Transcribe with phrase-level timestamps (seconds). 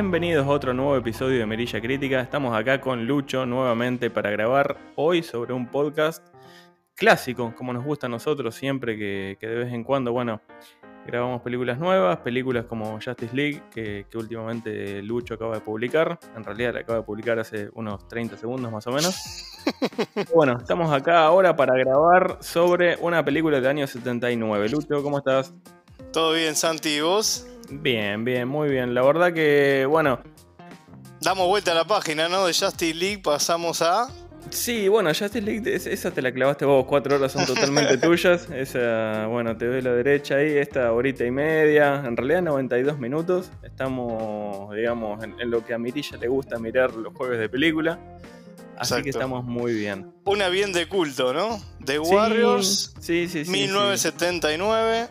[0.00, 2.22] Bienvenidos a otro nuevo episodio de Merilla Crítica.
[2.22, 6.26] Estamos acá con Lucho nuevamente para grabar hoy sobre un podcast
[6.94, 10.40] clásico, como nos gusta a nosotros siempre, que, que de vez en cuando, bueno,
[11.06, 16.18] grabamos películas nuevas, películas como Justice League, que, que, últimamente Lucho acaba de publicar.
[16.34, 19.14] En realidad la acaba de publicar hace unos 30 segundos más o menos.
[20.34, 24.70] bueno, estamos acá ahora para grabar sobre una película del año 79.
[24.70, 25.52] Lucho, ¿cómo estás?
[26.10, 27.46] Todo bien, Santi, ¿y vos?
[27.70, 28.94] Bien, bien, muy bien.
[28.94, 30.20] La verdad que, bueno.
[31.20, 32.46] Damos vuelta a la página, ¿no?
[32.46, 34.08] De Justice League pasamos a.
[34.48, 38.48] Sí, bueno, Justice League, esa te la clavaste vos, cuatro horas son totalmente tuyas.
[38.50, 43.50] Esa, bueno, te doy la derecha ahí, esta horita y media, en realidad 92 minutos.
[43.62, 47.98] Estamos, digamos, en, en lo que a Mirilla le gusta mirar los jueves de película.
[48.76, 49.04] Así Exacto.
[49.04, 50.10] que estamos muy bien.
[50.24, 51.60] Una bien de culto, ¿no?
[51.84, 55.08] The Warriors, sí, sí, sí, 1979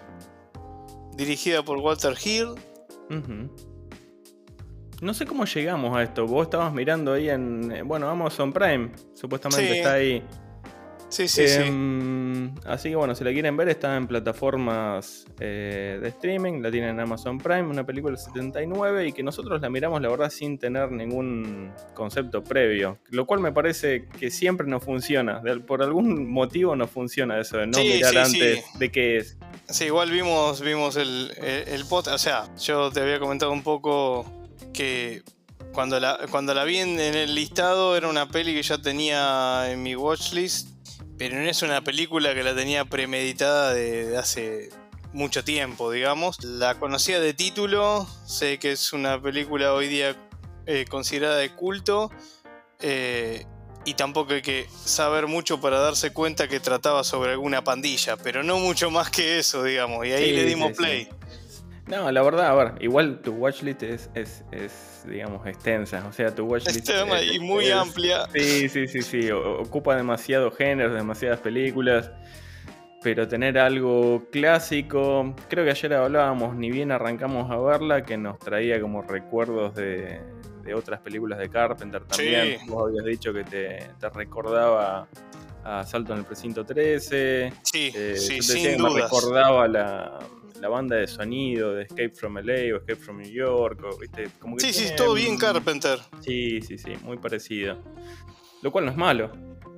[1.19, 2.47] dirigida por Walter Hill.
[3.09, 3.49] Uh -huh.
[5.01, 6.25] No sé cómo llegamos a esto.
[6.25, 7.71] Vos estabas mirando ahí en.
[7.71, 8.91] eh, Bueno, Amazon Prime.
[9.13, 9.77] Supuestamente Sí.
[9.77, 10.23] está ahí.
[11.09, 11.61] Sí, sí, sí.
[11.63, 16.61] Em, Así que bueno, si la quieren ver, está en plataformas eh, de streaming.
[16.61, 17.63] La tienen en Amazon Prime.
[17.63, 22.43] Una película del 79 y que nosotros la miramos, la verdad, sin tener ningún concepto
[22.43, 22.99] previo.
[23.09, 25.39] Lo cual me parece que siempre no funciona.
[25.41, 28.77] De- por algún motivo no funciona eso de no Sí, mirar sí, antes sí.
[28.79, 29.37] de qué es.
[29.67, 31.83] Sí, igual vimos, vimos el, el, el.
[31.89, 34.25] O sea, yo te había comentado un poco
[34.73, 35.21] que
[35.71, 39.71] cuando la, cuando la vi en, en el listado era una peli que ya tenía
[39.71, 40.69] en mi watchlist,
[41.19, 44.69] pero no es una película que la tenía premeditada de, de hace
[45.13, 46.43] mucho tiempo, digamos.
[46.43, 50.15] La conocía de título, sé que es una película hoy día
[50.65, 52.09] eh, considerada de culto.
[52.79, 53.45] eh,
[53.85, 58.43] y tampoco hay que saber mucho para darse cuenta que trataba sobre alguna pandilla, pero
[58.43, 60.05] no mucho más que eso, digamos.
[60.05, 61.05] Y ahí Sí, le dimos sí, play.
[61.05, 61.09] sí.
[61.89, 66.05] No, la verdad, a ver, igual tu watchlist es, es, es digamos, extensa.
[66.07, 66.87] O sea, tu watchlist.
[66.87, 68.27] Es- y muy es- amplia.
[68.33, 69.31] Sí, sí, sí, sí.
[69.31, 72.11] o- Ocupa demasiados géneros, demasiadas películas.
[73.01, 75.33] Pero tener algo clásico.
[75.49, 80.19] Creo que ayer hablábamos, ni bien arrancamos a verla, que nos traía como recuerdos de,
[80.63, 82.59] de otras películas de Carpenter también.
[82.59, 82.65] Sí.
[82.67, 85.07] Vos habías dicho que te, te recordaba
[85.63, 87.53] a Salto en el Precinto 13.
[87.63, 90.19] Sí, Eh, sí, yo te decía sin que me recordaba la,
[90.59, 93.83] la banda de sonido de Escape from LA o Escape from New York.
[93.83, 94.29] o, ¿viste?
[94.39, 95.99] Como que Sí, sí, tiene, todo bien Carpenter.
[96.21, 97.77] Sí, sí, sí, muy parecido.
[98.61, 99.31] Lo cual no es malo.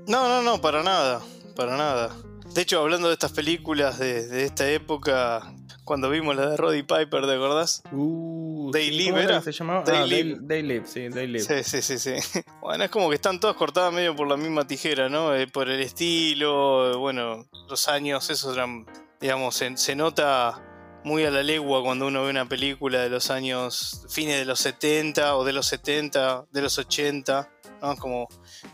[0.08, 1.22] No, no, no, para nada,
[1.56, 2.16] para nada.
[2.54, 5.54] De hecho, hablando de estas películas de, de esta época,
[5.84, 7.84] cuando vimos la de Roddy Piper, ¿te acordás?
[7.92, 9.12] Uh, They sí,
[9.44, 9.84] se llamaba?
[9.84, 11.40] They ah, Live, sí, They Live.
[11.44, 12.42] Sí, sí, sí, sí.
[12.62, 15.36] Bueno, es como que están todas cortadas medio por la misma tijera, ¿no?
[15.36, 18.86] Eh, por el estilo, eh, bueno, los años, esos eran,
[19.20, 20.62] digamos, se, se nota
[21.04, 24.60] muy a la legua cuando uno ve una película de los años, fines de los
[24.60, 27.50] 70 o de los 70, de los 80,
[27.82, 27.96] ¿no?
[27.98, 28.28] Como,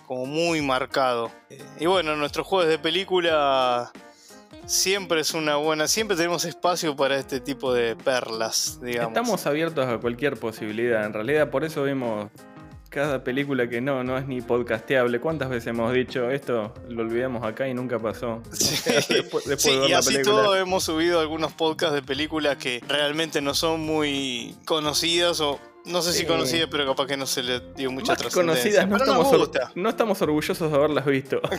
[0.05, 1.31] como muy marcado.
[1.49, 3.91] Eh, y bueno, nuestros juegos de película
[4.65, 9.09] siempre es una buena, siempre tenemos espacio para este tipo de perlas, digamos.
[9.09, 11.05] Estamos abiertos a cualquier posibilidad.
[11.05, 12.29] En realidad, por eso vemos
[12.89, 15.19] cada película que no, no es ni podcasteable.
[15.19, 16.73] ¿Cuántas veces hemos dicho esto?
[16.89, 18.41] Lo olvidamos acá y nunca pasó.
[18.53, 18.75] Sí.
[19.09, 20.43] después, después Sí, de ver y la así película.
[20.43, 26.01] todo hemos subido algunos podcasts de películas que realmente no son muy conocidas o no
[26.01, 26.25] sé si Sí.
[26.25, 28.53] conocidas, pero capaz que no se le dio mucha Más trascendencia.
[28.63, 29.71] conocidas, no estamos, or- gusta.
[29.75, 31.41] no estamos orgullosos de haberlas visto.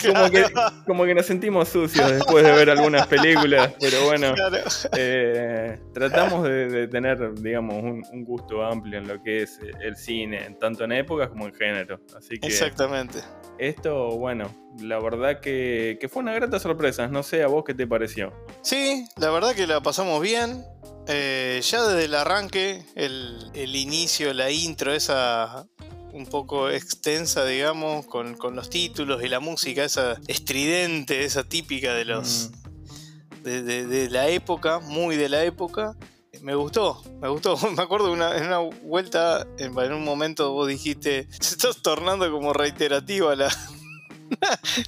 [0.00, 0.44] Claro, como, que,
[0.86, 4.58] como que nos sentimos sucios después de ver algunas películas, pero bueno, claro.
[4.96, 9.96] eh, tratamos de, de tener, digamos, un, un gusto amplio en lo que es el
[9.96, 12.00] cine, tanto en épocas como en género.
[12.16, 13.18] Así que Exactamente.
[13.58, 17.06] esto, bueno, la verdad que, que fue una grata sorpresa.
[17.08, 18.32] No sé a vos qué te pareció.
[18.62, 20.64] Sí, la verdad que la pasamos bien.
[21.08, 25.66] Eh, ya desde el arranque, el, el inicio, la intro, esa
[26.12, 31.94] un poco extensa, digamos, con, con los títulos y la música, esa estridente, esa típica
[31.94, 33.42] de los Mm.
[33.42, 35.96] de, de- de la época, muy de la época.
[36.42, 37.56] Me gustó, me gustó.
[37.76, 42.30] Me acuerdo una, en una vuelta, en, en un momento vos dijiste, se está tornando
[42.30, 43.48] como reiterativa la,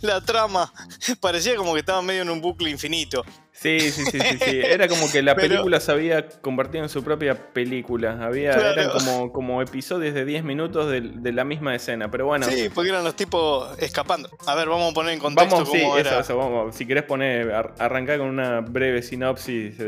[0.03, 0.73] la trama.
[1.21, 3.25] Parecía como que estaba medio en un bucle infinito.
[3.65, 4.61] Sí, sí, sí, sí, sí.
[4.63, 8.19] Era como que la Pero- película se había convertido en su propia película.
[8.23, 8.81] Había, Claro.
[8.83, 12.11] Eran como, como episodios de 10 minutos de, de la misma escena.
[12.11, 14.29] Pero bueno, Sí, porque eran los tipos escapando.
[14.47, 16.21] A ver, vamos a poner en contexto vamos, sí, cómo era.
[16.21, 16.77] eso, vamos.
[16.77, 19.83] Si querés poner, ar- arrancar con una breve sinopsis eh,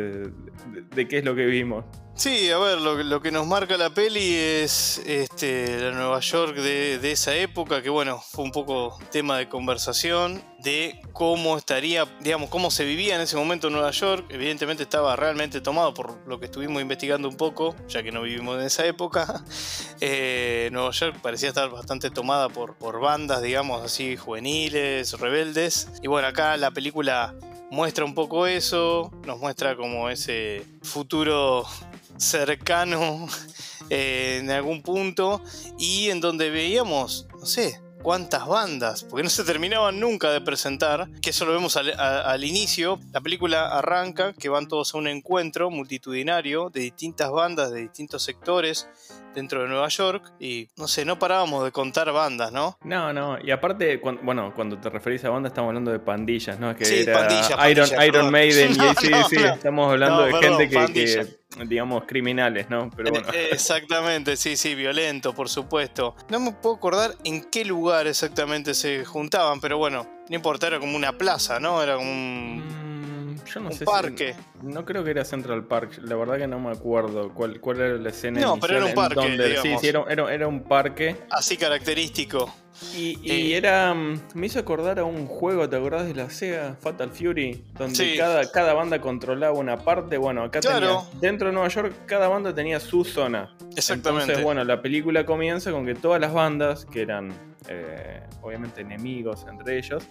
[0.72, 1.84] de, de qué es lo que vimos.
[2.14, 6.56] Sí, a ver, lo, lo, que nos marca la peli es este, la Nueva York
[6.56, 12.06] de, de, esa época, que bueno, fue un poco tema de conversación, de cómo estaría,
[12.20, 14.26] digamos, cómo se vivía en ese momento en Nueva York.
[14.30, 18.58] Evidentemente estaba realmente tomado por lo que estuvimos investigando un poco, ya que no vivimos
[18.58, 19.44] en esa época.
[20.00, 25.88] Eh, Nueva York parecía estar bastante tomada por, bandas, digamos, así, juveniles, rebeldes.
[26.02, 27.34] Y bueno, acá la película
[27.70, 31.64] muestra un poco eso, nos muestra como ese futuro
[32.18, 33.26] cercano
[33.90, 35.40] eh, en algún punto
[35.78, 41.10] y en donde veíamos, no sé, cuántas bandas, porque no se terminaban nunca de presentar,
[41.20, 43.00] que eso lo vemos al, al, inicio.
[43.10, 48.22] La película arranca, que van todos a un encuentro multitudinario de distintas bandas, de distintos
[48.22, 48.88] sectores
[49.36, 52.78] dentro de Nueva York y no sé, no parábamos de contar bandas, ¿no?
[52.82, 56.58] No, no, y aparte, cuando, bueno, cuando te referís a bandas estamos hablando de pandillas,
[56.58, 56.74] ¿no?
[56.74, 58.32] Que sí, era pandillas, Iron, pandillas, Iron perdón.
[58.32, 59.46] Maiden, y No, sí, no, sí, no.
[59.54, 61.24] estamos hablando de perdón, gente que, pandilla.
[61.24, 62.90] que, digamos, criminales, ¿no?
[62.96, 63.28] Pero bueno.
[63.34, 66.16] Eh, Exactamente, sí, sí, violento, por supuesto.
[66.30, 70.80] No me puedo acordar en qué lugar exactamente se juntaban, pero bueno, no importa, era
[70.80, 71.82] como una plaza, ¿no?
[71.82, 74.34] Era como un, Mm, Yo no un sé parque.
[74.60, 74.66] si.
[74.66, 75.98] No creo que era Central Park.
[76.02, 78.40] La verdad que no me acuerdo cuál, cuál era la escena.
[78.40, 81.16] No, pero era un parque, donde- Sí, sí, era, era- era un parque.
[81.30, 82.52] así característico.
[82.94, 83.56] Y, y Eh.
[83.56, 83.94] era.
[83.94, 87.64] mm, Me hizo acordar a un juego, ¿te acordás de la Sega Fatal Fury?
[87.78, 88.14] Donde Sí.
[88.18, 90.18] cada, cada banda controlaba una parte.
[90.18, 91.06] Bueno, acá Claro.
[91.10, 91.20] tenía.
[91.20, 93.56] Dentro de Nueva York, cada banda tenía su zona.
[93.76, 94.24] Exactamente.
[94.24, 97.32] Entonces, bueno, la película comienza con que todas las bandas, que eran
[97.68, 100.04] eh, obviamente enemigos entre ellos,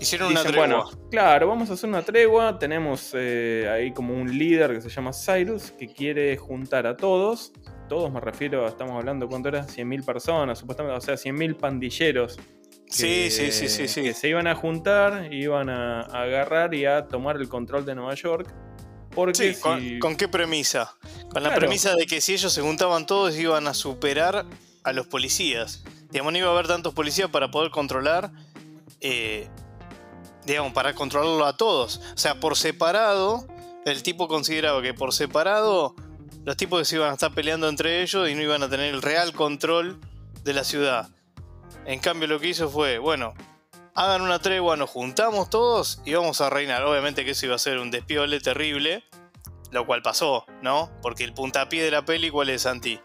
[0.00, 0.84] Hicieron una dicen, tregua.
[0.84, 2.58] bueno, claro, vamos a hacer una tregua.
[2.58, 7.52] Tenemos eh, ahí como un líder que se llama Cyrus, que quiere juntar a todos.
[7.88, 9.64] Todos me refiero, estamos hablando, ¿cuánto era?
[9.66, 12.36] 100.000 personas, supuestamente, o sea, 100.000 pandilleros.
[12.88, 14.02] sí, sí, sí, sí, sí.
[14.02, 17.94] Que se iban a juntar, iban a, a agarrar y a tomar el control de
[17.94, 18.52] Nueva York.
[19.14, 20.94] Porque Sí, ¿con, si- con qué premisa?
[21.30, 24.44] Con la premisa de que si ellos se juntaban todos iban a superar
[24.84, 25.82] a los policías.
[26.10, 28.30] Digamos, no iba a haber tantos policías para poder controlar,
[29.00, 29.48] eh,
[30.46, 32.00] digamos, para controlarlo a todos.
[32.14, 33.46] O sea, por separado,
[33.84, 35.94] el tipo consideraba que por separado
[36.44, 39.02] los tipos se iban a estar peleando entre ellos y no iban a tener el
[39.02, 40.00] real control
[40.44, 41.08] de la ciudad.
[41.84, 43.34] En cambio, lo que hizo fue, bueno,
[43.94, 46.84] hagan una tregua, nos juntamos todos y vamos a reinar.
[46.84, 49.02] Obviamente que eso iba a ser un despiole terrible,
[49.72, 50.90] lo cual pasó, ¿no?
[51.02, 53.00] Porque el puntapié de la peli, ¿cuál es, Santi?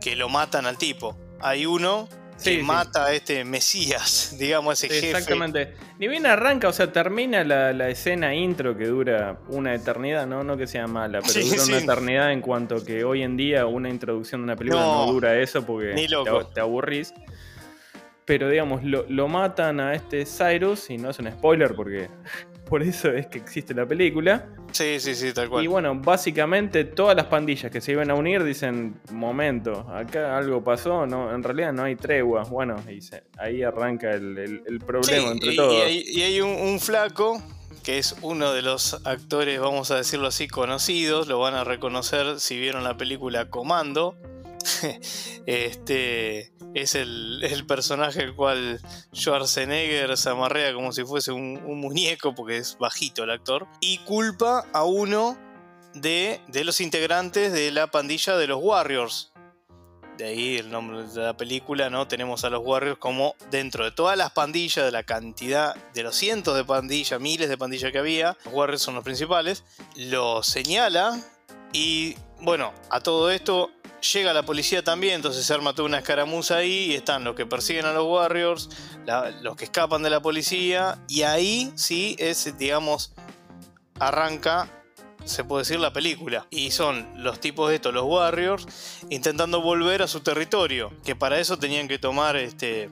[0.00, 1.16] Que lo matan al tipo.
[1.40, 2.08] Hay uno
[2.40, 2.62] que Sí, sí.
[2.62, 5.10] mata a este Mesías, digamos, ese Sí, jefe.
[5.18, 5.74] Exactamente.
[5.98, 10.42] Ni bien arranca, o sea, termina la, la escena intro que dura una eternidad, no,
[10.42, 13.66] no que sea mala, pero Sí, dura una eternidad en cuanto que hoy en día
[13.66, 16.14] una introducción de una película no, No, dura eso porque ni te,
[16.54, 17.12] te aburrís.
[18.24, 22.08] Pero digamos, lo, lo matan a este Cyrus, y no es un spoiler porque
[22.70, 24.48] por eso es que existe la película.
[24.72, 25.62] Sí, sí, sí, tal cual.
[25.64, 30.64] Y bueno, básicamente todas las pandillas que se iban a unir dicen, momento, acá algo
[30.64, 32.44] pasó, no, en realidad no hay tregua.
[32.44, 35.74] Bueno, y se- ahí arranca el, el- el problema Sí, entre y, todos.
[35.74, 37.42] y hay, y hay un, un flaco
[37.82, 41.26] que es uno de los actores, vamos a decirlo así, conocidos.
[41.28, 44.16] Lo van a reconocer si vieron la película Comando.
[45.46, 48.80] este es el, el personaje el cual
[49.14, 53.66] Schwarzenegger se amarrea como si fuese un, un muñeco, porque es bajito el actor.
[53.80, 55.38] Y culpa a uno
[55.94, 59.32] de, de los integrantes de la pandilla de los Warriors.
[60.16, 62.06] De ahí el nombre de la película, ¿no?
[62.06, 66.14] Tenemos a los Warriors como dentro de todas las pandillas, de la cantidad, de los
[66.14, 69.64] cientos de pandillas, miles de pandillas que había, los Warriors son los principales,
[69.96, 71.18] lo señala
[71.72, 76.56] y bueno, a todo esto llega la policía también, entonces se arma toda una escaramuza
[76.56, 78.68] ahí y están los que persiguen a los Warriors,
[79.42, 83.12] los que escapan de la policía y ahí sí es, digamos,
[83.98, 84.79] arranca
[85.24, 86.46] se puede decir la película.
[86.50, 90.92] Y son los tipos estos, los Warriors, intentando volver a su territorio.
[91.04, 92.88] Que para eso tenían que tomar este.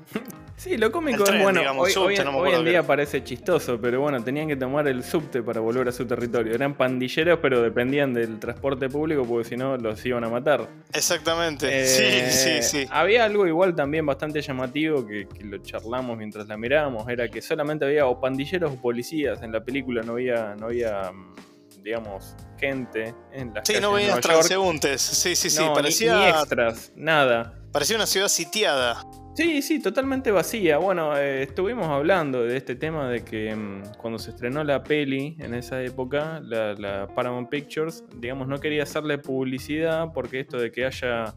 [0.57, 1.61] Sí, lo cómico tren, es bueno.
[1.61, 4.49] digamos, hoy, subte, hoy- no me hoy acuerdo en día parece chistoso, pero bueno, tenían
[4.49, 6.53] que tomar el subte para volver a su territorio.
[6.53, 10.69] Eran pandilleros, pero dependían del transporte público porque si no los iban a matar.
[10.93, 11.83] Exactamente.
[11.83, 12.87] Eh, sí, sí, sí.
[12.91, 17.09] Había algo igual también bastante llamativo que, que lo charlamos mientras la mirábamos.
[17.09, 21.13] Era que solamente había o pandilleros o policías en la película, no había, no había
[21.13, 21.35] mm,
[21.83, 25.01] digamos, gente en las Sí, calles no veías transeúntes.
[25.01, 25.65] Sí, sí, sí.
[25.65, 27.55] No, parecía, ni extras, nada.
[27.73, 29.03] parecía una ciudad sitiada.
[29.35, 30.79] Sí, sí, totalmente vacía.
[30.79, 35.37] Bueno, eh, estuvimos hablando de este tema de que mm, cuando se estrenó la peli
[35.39, 40.73] en esa época, la, la Paramount Pictures, digamos, no quería hacerle publicidad porque esto de
[40.73, 41.35] que haya,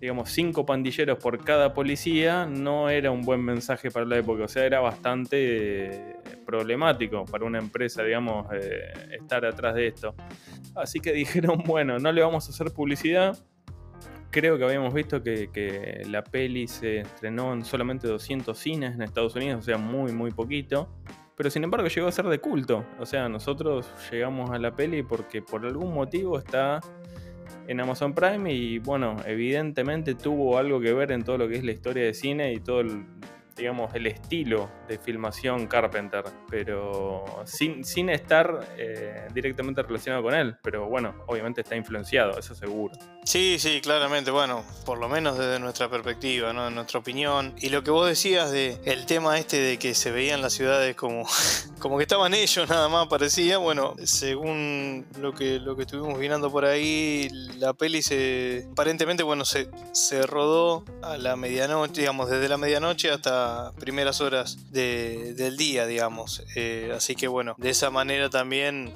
[0.00, 4.44] digamos, cinco pandilleros por cada policía no era un buen mensaje para la época.
[4.44, 5.36] O sea, era bastante
[5.86, 6.16] eh,
[6.46, 10.14] problemático para una empresa, digamos, eh, estar atrás de esto.
[10.74, 13.38] Así que dijeron, bueno, no le vamos a hacer publicidad.
[14.30, 19.02] Creo que habíamos visto que, que la peli se estrenó en solamente 200 cines en
[19.02, 20.88] Estados Unidos, o sea, muy, muy poquito.
[21.36, 22.84] Pero sin embargo llegó a ser de culto.
[22.98, 26.80] O sea, nosotros llegamos a la peli porque por algún motivo está
[27.66, 31.64] en Amazon Prime y bueno, evidentemente tuvo algo que ver en todo lo que es
[31.64, 33.04] la historia de cine y todo el,
[33.56, 40.56] digamos, el estilo de filmación Carpenter, pero sin, sin estar eh, directamente relacionado con él.
[40.62, 42.94] Pero bueno, obviamente está influenciado, eso seguro.
[43.24, 46.70] Sí, sí, claramente, bueno, por lo menos desde nuestra perspectiva, ¿no?
[46.70, 47.54] nuestra opinión.
[47.58, 50.96] Y lo que vos decías de el tema este de que se veían las ciudades
[50.96, 51.26] como,
[51.78, 56.50] como que estaban ellos nada más parecía, bueno, según lo que, lo que estuvimos mirando
[56.50, 57.28] por ahí,
[57.58, 63.10] la peli se aparentemente, bueno, se, se rodó a la medianoche, digamos, desde la medianoche
[63.10, 63.39] hasta
[63.78, 66.42] primeras horas del día, digamos.
[66.56, 68.92] Eh, así que bueno, de esa manera también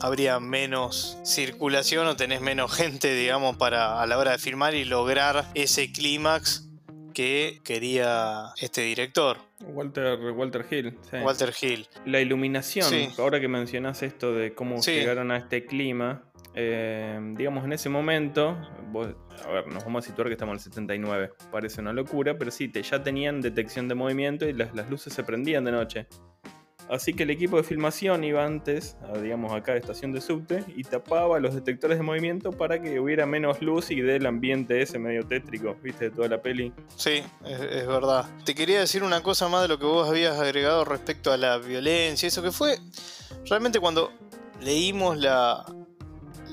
[0.00, 4.84] habría menos circulación o tenés menos gente, digamos, para a la hora de filmar y
[4.84, 6.68] lograr ese clímax
[7.12, 9.38] que quería este director.
[9.60, 10.98] Walter, Walter Hill.
[11.22, 11.86] Walter Hill.
[12.06, 16.22] La iluminación, ahora que mencionas esto de cómo llegaron a este clima,
[16.54, 18.56] eh, digamos en ese momento,
[19.44, 22.50] a ver, nos vamos a situar que estamos en el 79, parece una locura, pero
[22.50, 26.06] sí, te, ya tenían detección de movimiento y las, luces se prendían de noche.
[26.90, 30.82] Así que el equipo de filmación iba antes, digamos acá de estación de subte, y
[30.84, 35.26] tapaba los detectores de movimiento para que hubiera menos luz y del ambiente ese medio
[35.26, 36.06] tétrico, ¿viste?
[36.06, 36.70] De toda la peli.
[36.96, 38.26] Sí, es, verdad.
[38.44, 41.56] Te quería decir una cosa más de lo que vos habías agregado respecto a la
[41.56, 42.76] violencia, eso que fue
[43.48, 44.12] realmente cuando
[44.60, 45.64] leímos la,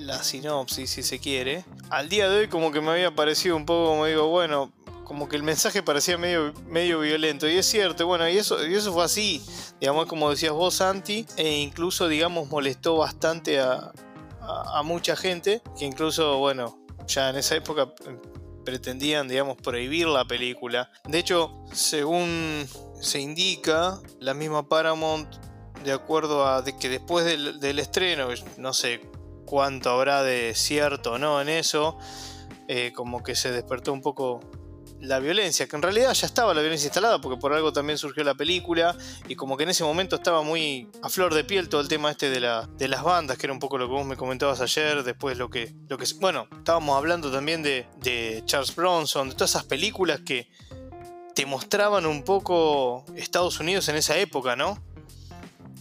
[0.10, 3.66] la sinopsis, si se quiere, al día de hoy como que me había parecido un
[3.66, 4.72] poco, como digo, bueno,
[5.04, 7.48] como que el mensaje parecía medio, medio violento.
[7.48, 9.44] Y es cierto, bueno, y eso, y eso fue así.
[9.80, 13.92] Digamos, como decías vos, Santi, e incluso, digamos, molestó bastante a,
[14.42, 18.18] a, mucha gente, que incluso, bueno, ya en esa época eh,
[18.66, 20.92] pretendían, digamos, prohibir la película.
[21.08, 22.68] De hecho, según
[23.00, 25.36] se indica, la misma Paramount,
[25.84, 29.02] de acuerdo a que después del, del estreno, no sé
[29.50, 31.98] cuánto habrá de cierto o no en eso,
[32.68, 34.42] eh, como que se despertó un poco
[35.02, 38.24] la violencia, que en realidad ya estaba la violencia instalada, porque por algo también surgió
[38.24, 38.96] la película,
[39.28, 42.12] y como que en ese momento estaba muy a flor de piel todo el tema
[42.12, 44.62] este de, la, de las bandas, que era un poco lo que vos me comentabas
[44.62, 49.36] ayer, después lo que, lo que bueno, estábamos hablando también de, de Charles Bronson, de
[49.36, 50.52] todas esas películas que
[51.34, 54.78] te mostraban un poco Estados Unidos en esa época, ¿no?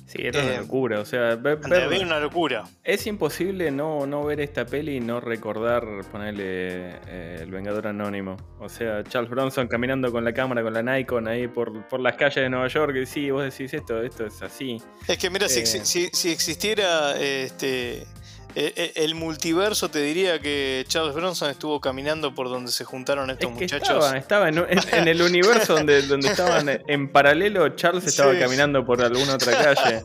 [0.09, 1.01] Sí, era una eh, locura.
[1.01, 1.59] O sea, ver,
[2.01, 2.65] una locura.
[2.83, 8.39] Es imposible no, no ver esta peli y no recordar ponerle eh, El Vengador Anónimo.
[8.59, 12.17] O sea, Charles Bronson caminando con la cámara, con la Nikon ahí por, por las
[12.17, 12.97] calles de Nueva York.
[12.97, 14.81] Y sí, vos decís esto, esto es así.
[15.07, 18.07] Es que mira, si, eh, si, si, existiera este,
[18.55, 24.13] el multiverso te diría que Charles Bronson estuvo caminando por donde se juntaron estos muchachos.
[24.15, 29.53] Estaba, en, el universo donde, donde estaban en paralelo, Charles estaba caminando por alguna otra
[29.53, 30.03] calle.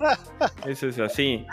[0.66, 1.46] Eso es así.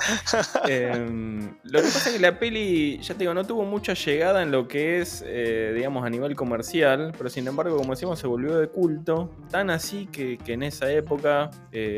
[0.67, 4.43] Em, lo que pasa es que la peli, ya te digo, no tuvo mucha llegada
[4.43, 8.27] en lo que es, eh, digamos, a nivel comercial, pero sin embargo, como decíamos, se
[8.27, 9.31] volvió de culto.
[9.51, 11.51] Tan así que, en esa época,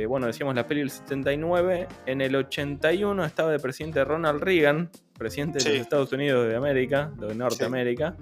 [0.06, 4.81] bueno, decíamos la peli del 79, en el 81 estaba de presidente Ronald Reagan
[5.18, 8.16] presidente de los Estados Unidos de América, de Norteamérica,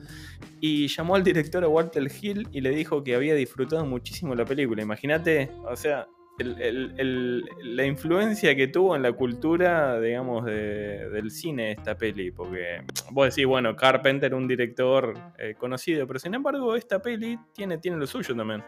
[0.61, 4.45] y llamó al director a Walter Hill y le dijo que había disfrutado muchísimo la
[4.45, 4.83] película.
[4.83, 6.07] Imagínate, o sea,
[6.43, 13.47] la influencia que tuvo en la cultura, digamos, del cine esta peli, porque vos decís,
[13.47, 18.35] bueno, Carpenter, un director eh, conocido, pero sin embargo esta peli tiene, tiene lo suyo
[18.35, 18.62] también.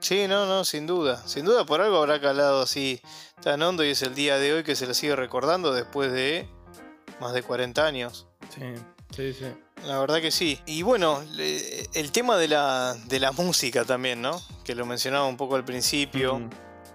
[0.00, 1.18] Sí, no, no, sin duda.
[1.26, 3.00] Sin duda por algo habrá calado así
[3.42, 6.48] tan hondo y es el día de hoy que se la sigue recordando después de
[7.20, 8.26] más de 40 años.
[8.54, 8.62] Sí,
[9.14, 9.46] sí, sí.
[9.86, 10.58] La verdad que sí.
[10.66, 11.22] Y bueno,
[11.94, 14.40] el tema de la, de la música también, ¿no?
[14.64, 16.40] Que lo mencionaba un poco al principio.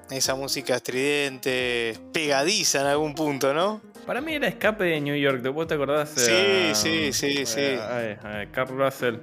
[0.10, 3.82] Esa música estridente, pegadiza en algún punto, ¿no?
[4.06, 6.10] Para mí era Escape de New York, ¿vos te acordás?
[6.16, 7.76] Sí, sí, sí, sí.
[8.52, 9.16] Carl Russell.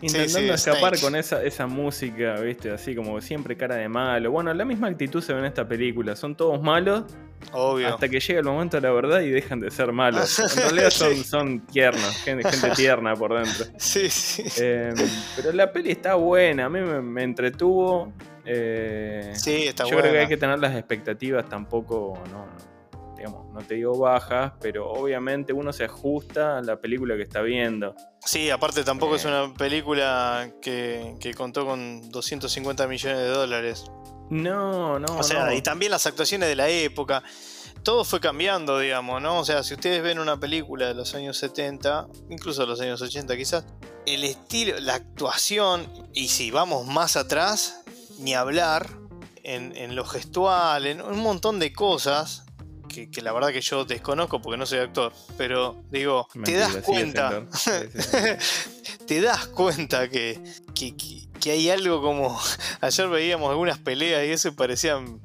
[0.00, 2.70] Intentando escapar con esa, esa música, ¿viste?
[2.70, 4.30] Así como siempre cara de malo.
[4.30, 6.14] Bueno, la misma actitud se ve en esta película.
[6.14, 7.02] Son todos malos.
[7.52, 7.88] Obvio.
[7.88, 10.38] Hasta que llega el momento de la verdad y dejan de ser malos.
[10.58, 13.66] En realidad son, son tiernos, gente, tierna por dentro.
[13.78, 14.44] Sí, sí.
[14.58, 14.94] Em,
[15.36, 18.12] pero la peli está buena, a mí me, entretuvo.
[18.44, 19.96] Eh, sí, está buena.
[19.96, 22.46] Yo creo que hay que tener las expectativas tampoco, no,
[23.16, 27.42] digamos, no te digo bajas, pero obviamente uno se ajusta a la película que está
[27.42, 27.94] viendo.
[28.20, 29.28] Sí, aparte tampoco es eh.
[29.28, 33.90] una película que, contó con 250 millones de dólares.
[34.30, 35.18] No, no.
[35.18, 37.22] O sea, y también las actuaciones de la época.
[37.82, 39.38] todo fue cambiando, digamos, ¿no?
[39.38, 43.00] O sea, si ustedes ven una película de los años 70, incluso de los años
[43.00, 43.64] 80 quizás,
[44.06, 47.82] el estilo, la actuación, y si vamos más atrás,
[48.18, 48.88] ni hablar,
[49.48, 52.44] en, en lo gestual, en un montón de cosas,
[52.88, 56.76] que, que, la verdad que yo desconozco porque no soy actor, pero digo, te das
[56.76, 57.46] cuenta,
[59.06, 60.40] te das cuenta que,
[60.78, 60.94] que,
[61.40, 62.38] que, hay algo como,
[62.80, 65.20] ayer veíamos algunas peleas y eso parecían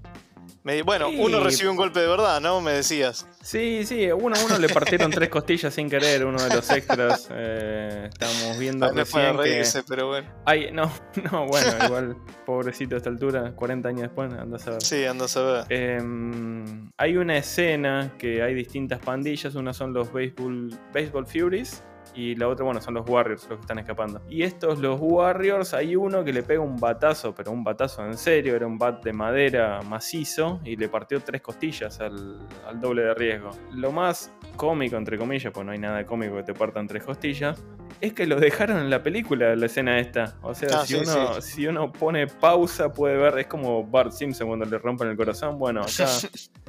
[0.86, 2.62] bueno, uno recibió un golpe de verdad, ¿no?
[2.62, 3.28] Me decías.
[3.42, 7.28] Sí, sí, uno a uno le partieron tres costillas sin querer, uno de los extras.
[7.32, 10.30] Eh, estábamos viendo no recién reírse, pero bueno.
[10.46, 10.90] Ay, no,
[11.32, 14.82] no, bueno, igual, pobrecito a esta altura, 40 años después, anda a saber.
[14.82, 15.66] Sí, a.
[15.68, 21.84] Em, hay una escena que hay distintas pandillas, una son los Baseball, baseball Furies,
[22.16, 24.22] y la otra, bueno, son los Warriors los que están escapando.
[24.30, 28.18] Y estos, los Warriors, hay uno que le pega un batazo, pero un batazo en
[28.18, 32.40] serio, era un bat de madera macizo y le partió tres costillas al,
[32.80, 33.52] doble de riesgo.
[33.72, 37.64] Lo más cómico, entre comillas, pues no hay nada cómico que te partan tres costillas,
[38.02, 40.36] es que lo dejaron en la película, la escena esta.
[40.42, 44.48] O sea, ah, si, uno, si uno pone pausa, puede ver, es como Bart Simpson
[44.48, 45.58] cuando le rompen el corazón.
[45.58, 46.08] Bueno, acá,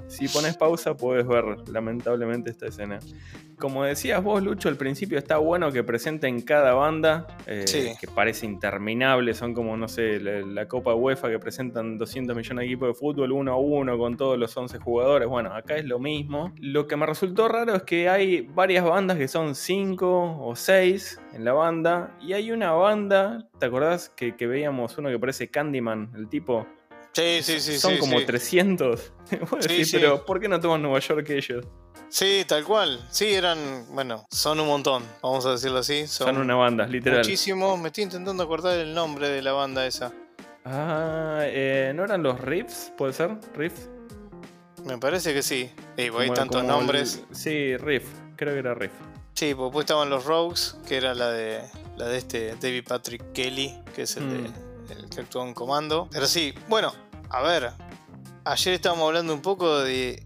[0.08, 3.00] si pones pausa, puedes ver, lamentablemente, esta escena.
[3.58, 8.46] Como decías vos, Lucho, al principio está bueno que presenten cada banda, eh, que parece
[8.46, 12.94] interminable, son como, no sé, la, Copa UEFA que presentan 200 millones de equipos de
[12.94, 15.28] fútbol uno a uno con todos los 11 jugadores.
[15.28, 16.52] Bueno, acá es lo mismo.
[16.58, 21.20] Lo que me resultó raro es que hay varias bandas que son 5 o 6
[21.34, 26.12] en la banda, y hay una banda, ¿te acordás que, veíamos uno que parece Candyman,
[26.16, 26.66] el tipo?
[27.14, 27.78] Sí, sí, sí.
[27.78, 29.12] Son como 300.
[29.60, 31.64] sí, pero ¿por qué no toman Nueva York ellos?
[32.08, 33.04] Sí, tal cual.
[33.10, 36.06] Sí, eran, bueno, son un montón, vamos a decirlo así.
[36.06, 37.20] Son, una banda, literal.
[37.20, 37.76] Muchísimo.
[37.76, 40.12] Me estoy intentando acordar el nombre de la banda esa.
[40.64, 42.92] Ah, eh, ¿no eran los Riffs?
[42.96, 43.36] ¿Puede ser?
[43.56, 43.74] ¿Riff?
[44.84, 45.70] Me parece que sí.
[45.96, 47.24] hay tantos nombres.
[47.32, 48.04] sí, Riff.
[48.36, 48.92] Creo que era Riff.
[49.34, 51.62] Sí, pues después estaban los Rogues, que era la de
[51.96, 54.52] la de este David Patrick Kelly, que es el, de, mm.
[54.90, 56.08] El que actuó en comando.
[56.10, 56.92] Pero sí, bueno,
[57.30, 57.72] a ver.
[58.46, 60.22] Ayer estábamos hablando un poco de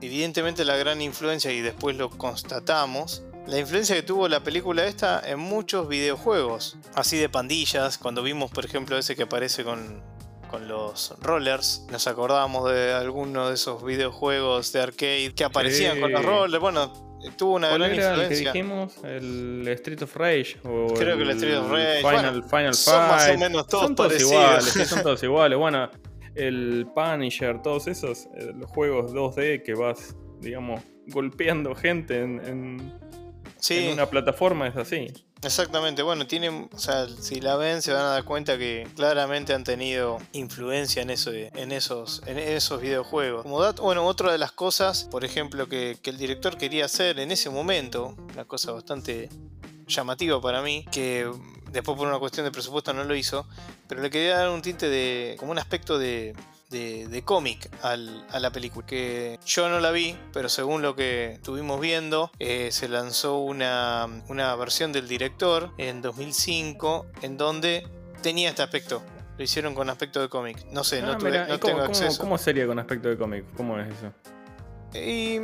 [0.00, 5.20] evidentemente la gran influencia, y después lo constatamos, la influencia que tuvo la película esta
[5.26, 10.02] en muchos videojuegos, así de pandillas, cuando vimos por ejemplo ese que aparece con,
[10.50, 16.12] con los rollers, nos acordamos de alguno de esos videojuegos de arcade que aparecían con
[16.12, 18.22] los rollers, bueno, tuvo una gran influencia.
[18.22, 19.04] El que dijimos?
[19.04, 20.56] El Street of Rage.
[20.64, 21.98] O Creo que el Street of Rage.
[21.98, 24.64] Final, Final son más o menos todos son todos iguales.
[24.64, 25.58] son todos iguales.
[25.58, 25.90] Bueno,
[26.34, 32.92] el Punisher, todos esos eh, los juegos 2D que vas, digamos, golpeando gente en,
[33.92, 35.08] una plataforma, es así.
[35.42, 39.54] Exactamente, bueno, tienen, o sea, si la ven se van a dar cuenta que claramente
[39.54, 43.42] han tenido influencia en eso, en esos, en esos videojuegos.
[43.42, 47.30] Como dato, bueno, otra de las cosas, por ejemplo, que el director quería hacer en
[47.30, 49.28] ese momento, una cosa bastante
[49.86, 51.30] llamativa para mí, que
[51.70, 53.46] después por una cuestión de presupuesto no lo hizo,
[53.86, 56.34] pero le quería dar un tinte de, como un aspecto de,
[56.68, 58.86] de, cómic a la película.
[58.86, 64.06] Que yo no la vi, pero según lo que estuvimos viendo, eh, se lanzó una,
[64.28, 67.86] una versión del director en 2005 en donde
[68.22, 69.02] tenía este aspecto.
[69.36, 70.64] Lo hicieron con aspecto de cómic.
[70.72, 72.20] No sé, no, ah, tengo cómo, acceso.
[72.20, 73.44] ¿Cómo sería con aspecto de cómic?
[73.56, 74.12] ¿Cómo es eso?
[74.94, 75.38] Y,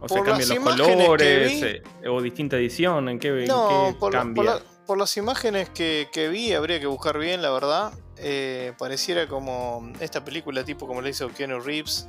[0.00, 4.52] o sea, cambian los colores eh, o distinta edición, ¿en qué, no, por cambia?
[4.52, 7.92] por las imágenes que, vi, habría que buscar bien, la verdad.
[8.16, 12.08] Eh, pareciera como esta película tipo como le hizo Keanu Reeves,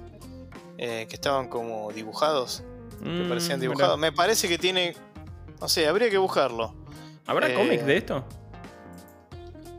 [0.78, 2.63] eh, que estaban como dibujados,
[3.04, 4.00] que mm, parecían dibujados.
[4.00, 4.96] Me parece que tiene,
[5.60, 6.74] no sé, habría que buscarlo.
[7.26, 8.24] ¿Habrá cómics de esto?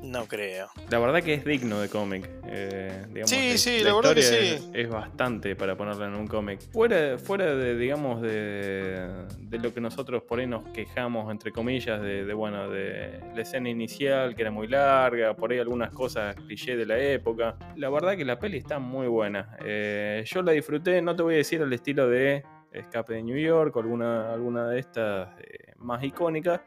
[0.02, 0.68] No creo.
[0.88, 2.28] La verdad que es digno de cómic.
[2.46, 4.70] Eh, sí, sí, la, verdad que sí.
[4.72, 6.60] Es, bastante para ponerlo en un cómic.
[6.72, 12.00] Fuera, fuera de, digamos, de, de, lo que nosotros por ahí nos quejamos, entre comillas,
[12.00, 16.76] de, bueno, de la escena inicial, que era muy larga, por ahí algunas cosas cliché
[16.76, 17.56] de la época.
[17.76, 19.56] La verdad que la peli está muy buena.
[19.64, 23.36] Eh, yo la disfruté, no te voy a decir al estilo de Escape de New
[23.36, 26.60] York o alguna, alguna de estas eh, más icónicas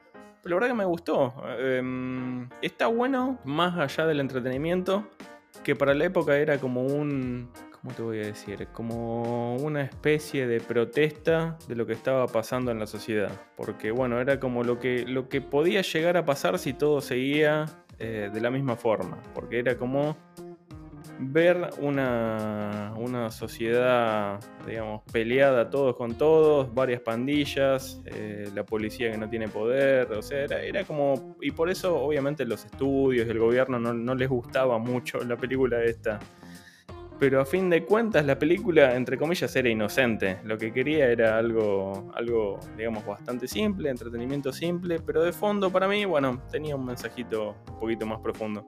[0.43, 1.33] la verdad que me gustó.
[1.59, 5.07] Em, está bueno, más allá del entretenimiento,
[5.63, 7.49] que para la época era como un...
[7.71, 8.67] ¿Cómo te voy a decir?
[8.71, 13.31] Como una especie de protesta de lo que estaba pasando en la sociedad.
[13.57, 17.65] Porque bueno, era como lo que, lo que podía llegar a pasar si todo seguía
[17.99, 19.17] eh, de la misma forma.
[19.33, 20.15] Porque era como
[21.19, 29.17] ver una, una sociedad, digamos, peleada todos con todos, varias pandillas, eh, la policía que
[29.17, 31.35] no tiene poder, o sea, era, como...
[31.41, 36.19] Y por eso obviamente los estudios el gobierno no, les gustaba mucho la película esta.
[37.19, 40.39] pero a fin de cuentas la película, entre comillas, era inocente.
[40.43, 45.87] Lo que quería era algo, algo, digamos, bastante simple, entretenimiento simple, pero de fondo para
[45.87, 48.65] mí, bueno, tenía un mensajito un poquito más profundo.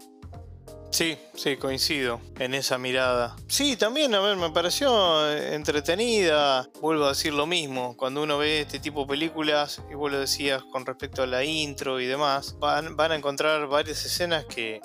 [0.96, 3.36] Sí, sí, coincido en esa mirada.
[3.50, 6.70] Sí, también, a ver, me pareció entretenida.
[6.80, 10.22] Vuelvo a decir lo mismo, cuando uno ve este tipo de películas, y vos lo
[10.22, 14.80] decías con respecto a la intro y demás, van, van a encontrar varias escenas que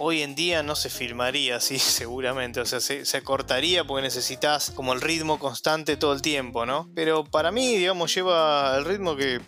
[0.00, 4.92] hoy en día no se filmaría así seguramente, o sea, se, cortaría porque necesitas como
[4.92, 6.90] el ritmo constante todo el tiempo, ¿no?
[6.96, 9.40] Pero para mí, digamos, lleva el ritmo que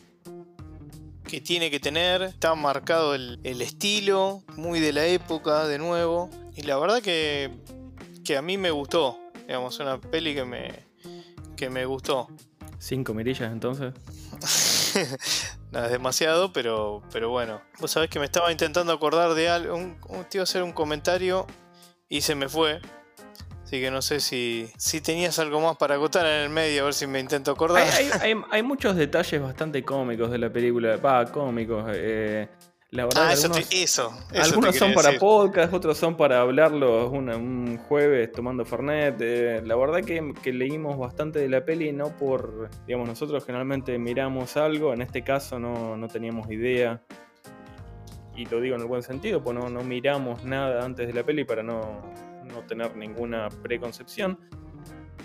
[1.28, 2.22] que tiene que tener.
[2.22, 6.30] Está marcado el, estilo, muy de la época de nuevo.
[6.56, 7.50] Y la verdad que,
[8.24, 9.18] que a mí me gustó.
[9.46, 10.86] Digamos, una peli que me,
[11.56, 12.28] que me gustó.
[12.78, 13.92] ¿Cinco mirillas entonces?
[15.70, 17.60] no es demasiado, pero, pero bueno.
[17.78, 19.76] Vos sabés que me estaba intentando acordar de algo.
[19.76, 21.46] Un, te iba a hacer un comentario
[22.08, 22.80] y se me fue.
[23.68, 26.84] Así que no sé si, si tenías algo más para acotar en el medio, a
[26.86, 27.86] ver si me intento acordar.
[28.50, 30.96] Hay, muchos detalles bastante cómicos de la película.
[30.96, 31.84] Va, cómicos.
[31.94, 32.48] Eh,
[32.92, 34.10] la verdad, ah, eso, eso,
[34.42, 39.16] Algunos son para podcast, otros son para hablarlos un jueves tomando Fernet.
[39.20, 42.70] Eh, la verdad que, que, leímos bastante de la peli, no por.
[42.86, 47.02] Digamos, nosotros generalmente miramos algo, en este caso no, no teníamos idea.
[48.34, 51.22] Y lo digo en el buen sentido, pues no, no miramos nada antes de la
[51.22, 52.00] peli para no,
[52.58, 54.38] no tener ninguna preconcepción.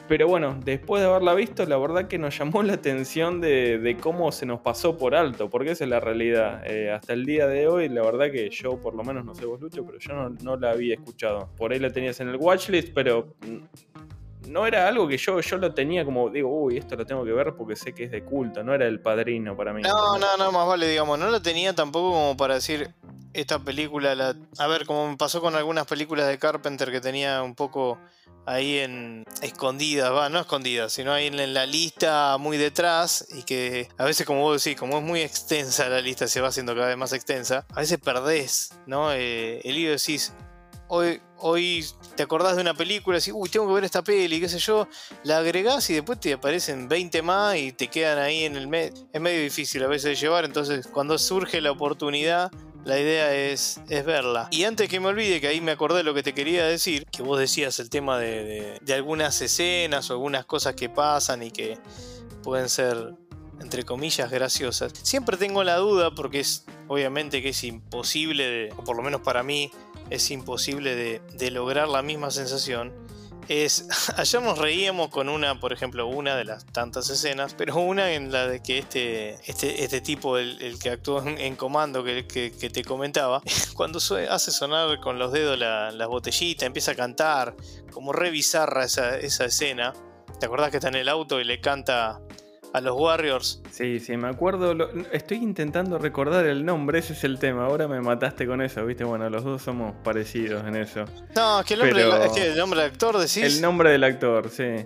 [0.07, 4.31] Pero bueno, después de haberla visto, la verdad que nos llamó la atención de, cómo
[4.31, 6.63] se nos pasó por alto, porque esa es la realidad.
[6.65, 9.45] Eh, hasta el día de hoy, la verdad que yo, por lo menos, no sé
[9.45, 11.49] vos, Lucho, pero yo no, la había escuchado.
[11.55, 13.33] Por ahí la tenías en el watchlist, pero
[14.47, 17.31] no era algo que yo, yo lo tenía como, digo, uy, esto lo tengo que
[17.31, 19.81] ver porque sé que es de culto, no era el padrino para mí.
[19.81, 22.93] No, no, no, más vale, digamos, no la tenía tampoco como para decir,
[23.33, 27.41] esta película, la, a ver, como me pasó con algunas películas de Carpenter que tenía
[27.41, 27.97] un poco
[28.45, 33.87] ahí en escondidas, va, no escondidas, sino ahí en la lista muy detrás y que
[33.97, 36.87] a veces como vos decís, como es muy extensa la lista, se va haciendo cada
[36.87, 39.13] vez más extensa, a veces perdés, ¿no?
[39.13, 40.33] Eh, el hilo decís,
[40.87, 44.49] hoy, hoy te acordás de una película, decís, uy, tengo que ver esta peli, qué
[44.49, 44.87] sé yo,
[45.23, 48.93] la agregás y después te aparecen 20 más y te quedan ahí en el medio.
[49.11, 52.51] Es medio difícil a veces de llevar, entonces cuando surge la oportunidad
[52.85, 54.47] la idea es, es, verla.
[54.51, 57.05] Y antes que me olvide, que ahí me acordé de lo que te quería decir,
[57.05, 61.77] que vos decías el tema de, algunas escenas o algunas cosas que pasan y que
[62.43, 63.15] pueden ser,
[63.63, 64.93] entre comillas, graciosas.
[65.01, 69.43] Siempre tengo la duda porque es obviamente que es imposible, o por lo menos para
[69.43, 69.71] mí,
[70.09, 72.93] es imposible de, lograr la misma sensación
[73.47, 78.13] es, ayer nos reíamos con una, por ejemplo, una de las tantas escenas, pero una
[78.13, 82.69] en la de que este, este, este tipo, el, que actuó en, comando que, que,
[82.69, 83.41] te comentaba,
[83.75, 87.55] cuando hace sonar con los dedos la, la, botellita, empieza a cantar,
[87.91, 89.93] como re bizarra esa, esa escena.
[90.39, 92.19] ¿Te acordás que está en el auto y le canta
[92.73, 93.61] a los Warriors.
[93.71, 94.75] Sí, sí, me acuerdo.
[95.11, 97.65] estoy intentando recordar el nombre, ese es el tema.
[97.65, 99.03] Ahora me mataste con eso, ¿viste?
[99.03, 101.05] Bueno, los dos somos parecidos en eso.
[101.35, 103.43] No, es que el nombre, es que el nombre del actor decís.
[103.43, 104.85] El nombre del actor, sí.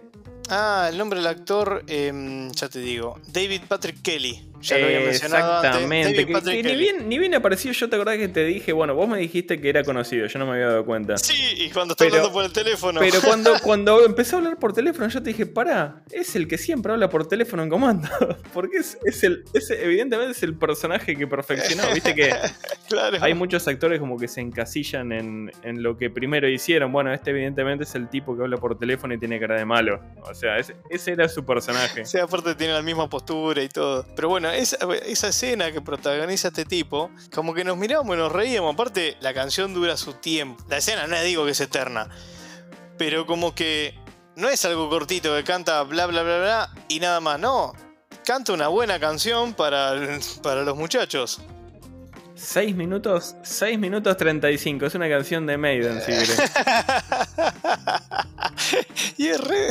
[0.49, 4.49] Ah, el nombre del actor, em, ya te digo, David Patrick Kelly.
[4.67, 6.25] Ya lo había mencionado Exactamente.
[6.25, 9.17] Que, ni, bien, ni bien apareció, yo te acordás que te dije, bueno, vos me
[9.17, 11.17] dijiste que era conocido, yo no me había dado cuenta.
[11.17, 12.99] Sí, y cuando está hablando por el teléfono.
[12.99, 16.57] Pero cuando, cuando empezó a hablar por teléfono, yo te dije, para, es el que
[16.57, 18.07] siempre habla por teléfono en comando.
[18.53, 21.83] Porque es, es el, es, evidentemente es el personaje que perfeccionó.
[21.93, 22.33] Viste que
[22.89, 23.17] claro.
[23.21, 26.91] hay muchos actores como que se encasillan en, en, lo que primero hicieron.
[26.91, 30.01] Bueno, este evidentemente es el tipo que habla por teléfono y tiene cara de malo.
[30.23, 32.05] O sea, ese, ese era su personaje.
[32.05, 34.05] Sí, aparte tiene la misma postura y todo.
[34.15, 38.73] Pero bueno, esa, escena que protagoniza este tipo, como que nos miramos y nos reíamos.
[38.73, 40.63] Aparte, la canción dura su tiempo.
[40.69, 42.09] La escena no digo que es eterna,
[42.97, 43.95] pero como que
[44.35, 47.73] no es algo cortito que canta bla bla bla bla y nada más, no.
[48.25, 49.93] Canta una buena canción para,
[50.43, 51.41] para los muchachos.
[52.37, 54.85] 6 minutos, 6 minutos 35.
[54.85, 56.11] Es una canción de Maiden, si
[59.17, 59.67] y es re,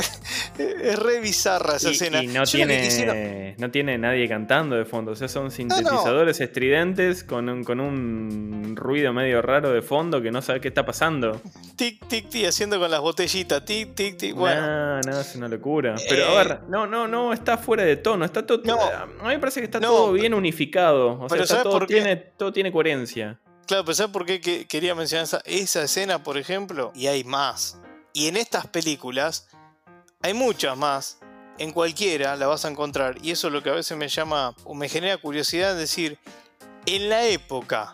[0.59, 2.23] es re bizarra esa escena.
[2.23, 5.11] Y no tiene, no tiene nadie cantando de fondo.
[5.11, 10.31] O sea, son sintetizadores estridentes con un, con un ruido medio raro de fondo que
[10.31, 11.41] no sabe qué está pasando.
[11.75, 13.63] Tic, tic, tic, haciendo con las botellitas.
[13.63, 14.35] Tic, tic, tic.
[14.35, 14.61] Bueno.
[14.61, 15.95] No, no, es una locura.
[16.09, 18.25] Pero a ver, no, no, no, está fuera de tono.
[18.25, 18.61] Está todo.
[18.81, 21.19] a mí me parece que está todo bien unificado.
[21.21, 23.39] O sea, está todo, tiene, todo tiene coherencia.
[23.67, 26.91] Claro, pero ¿sabes por qué quería mencionar esa, esa escena, por ejemplo?
[26.95, 27.77] Y hay más.
[28.13, 29.47] Y en estas películas
[30.23, 31.19] hay muchas más.
[31.59, 33.19] En cualquiera la vas a encontrar.
[33.21, 35.75] Y eso es lo que a veces me llama o me genera curiosidad.
[35.75, 36.17] decir,
[36.87, 37.93] en la época,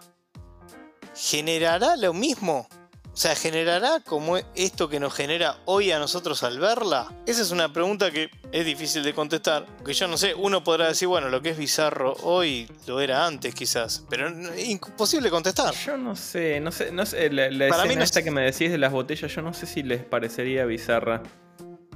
[1.14, 2.66] ¿generará lo mismo?
[3.14, 7.12] O sea, ¿generará como esto que nos genera hoy a nosotros al verla?
[7.28, 9.68] Esa es una pregunta que es difícil de contestar.
[9.86, 13.28] Que yo no sé, uno podrá decir, bueno, lo que es bizarro hoy lo era
[13.28, 15.76] antes quizás, pero imposible contestar.
[15.76, 18.92] Yo no sé, no sé, no sé, la, escena esta que me decís de las
[18.92, 21.22] botellas, yo no sé si les parecería bizarra.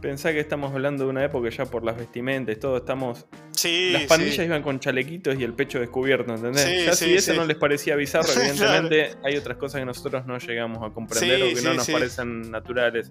[0.01, 3.25] Pensá que estamos hablando de una época ya por las vestimentas, todo estamos.
[3.51, 6.85] Sí, las pandillas iban con chalequitos y el pecho descubierto, ¿entendés?
[6.85, 10.83] ya si eso no les parecía bizarro, evidentemente hay otras cosas que nosotros no llegamos
[10.83, 13.09] a comprender o que no nos parecen naturales.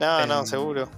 [0.00, 0.90] No, no, seguro.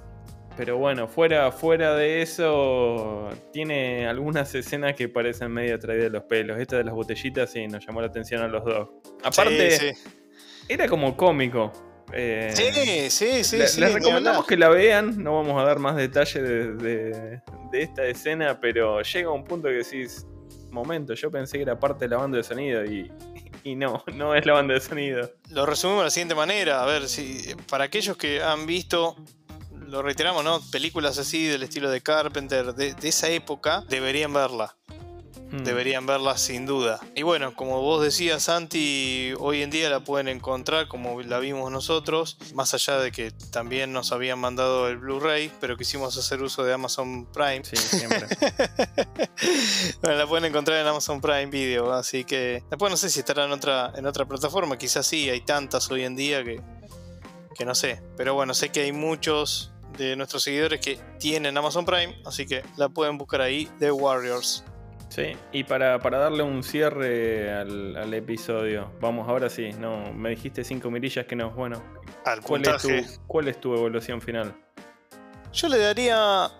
[0.56, 6.24] Pero bueno, fuera, fuera de eso, tiene algunas escenas que parecen medio traídas de los
[6.24, 6.60] pelos.
[6.60, 8.88] Esta de las botellitas sí nos llamó la atención a los dos.
[9.22, 9.94] Aparte,
[10.68, 11.72] era como cómico.
[12.12, 12.52] Eh,
[13.10, 13.56] sí, sí, sí.
[13.56, 15.22] les recomendamos que la vean.
[15.22, 17.40] No vamos a dar más detalle de,
[17.72, 20.26] esta escena, pero llega un punto que decís:
[20.70, 23.10] Momento, yo pensé que era parte de la banda de sonido y,
[23.64, 25.30] y no, no es la banda de sonido.
[25.50, 29.16] Lo resumimos de la siguiente manera: a ver, si para aquellos que han visto
[29.88, 30.60] lo reiteramos, ¿no?
[30.70, 34.74] Películas así del estilo de Carpenter, de, de, esa época, deberían verla.
[35.52, 35.64] Hmm.
[35.64, 36.98] Deberían verla sin duda.
[37.14, 41.70] Y bueno, como vos decías, Santi, hoy en día la pueden encontrar como la vimos
[41.70, 46.64] nosotros, más allá de que también nos habían mandado el Blu-ray, pero quisimos hacer uso
[46.64, 47.62] de Amazon Prime.
[47.64, 48.26] Sí, siempre.
[50.00, 53.44] bueno, la pueden encontrar en Amazon Prime Video, así que después no sé si estará
[53.44, 56.62] en otra, en otra plataforma, quizás sí, hay tantas hoy en día que,
[57.54, 58.02] que no sé.
[58.16, 62.64] Pero bueno, sé que hay muchos de nuestros seguidores que tienen Amazon Prime, así que
[62.76, 64.64] la pueden buscar ahí, The Warriors.
[65.14, 70.90] Sí, y para, darle un cierre al, episodio, vamos, ahora sí, no, me dijiste cinco
[70.90, 71.82] mirillas que no, bueno.
[72.24, 72.88] Al ¿cuál es, tu,
[73.26, 74.54] ¿Cuál es tu evolución final?
[75.52, 76.50] Yo le daría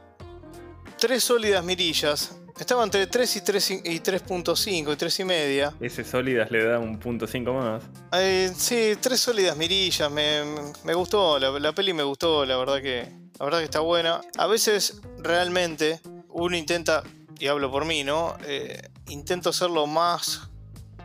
[0.99, 2.39] tres sólidas mirillas.
[2.61, 5.73] Estaba entre 3 y 3.5 y 3.5 y 3 y media.
[5.81, 7.83] Ese sólidas le da un punto 5 más.
[8.13, 10.13] Eh, sí, tres sólidas mirillas.
[10.13, 13.09] Me, gustó, la, la, peli me gustó, la verdad que.
[13.39, 14.21] La verdad que está buena.
[14.37, 17.03] A veces realmente uno intenta
[17.43, 18.37] y hablo por mí, ¿no?
[18.47, 20.43] Eh, intento ser lo más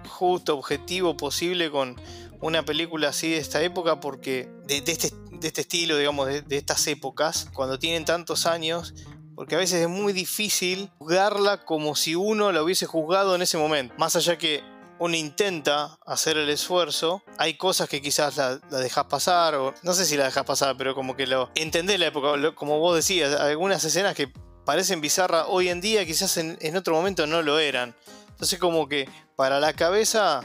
[0.07, 1.99] justo, objetivo posible con
[2.41, 6.85] una película así de esta época, porque de, este, de este, estilo, digamos, de, estas
[6.85, 8.93] épocas, cuando tienen tantos años,
[9.33, 13.57] porque a veces es muy difícil juzgarla como si uno la hubiese juzgado en ese
[13.57, 13.95] momento.
[13.97, 14.61] Más allá que
[14.99, 19.93] uno intenta hacer el esfuerzo, hay cosas que quizás la, la dejas pasar, o no
[19.95, 23.33] sé si la dejas pasar, pero como que lo entendés la época, como vos decías,
[23.39, 24.31] algunas escenas que
[24.67, 27.95] parecen bizarras hoy en día, quizás en, otro momento no lo eran.
[28.27, 30.43] Entonces como que para la cabeza,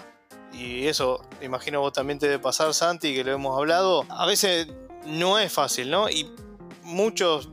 [0.53, 4.69] y eso imagino vos también te debe pasar Santi, que lo hemos hablado, a veces
[5.07, 6.09] no es fácil, ¿no?
[6.09, 6.31] Y
[6.85, 7.49] muchos,